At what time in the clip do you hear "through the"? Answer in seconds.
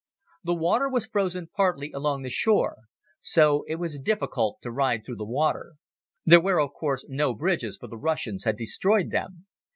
5.05-5.25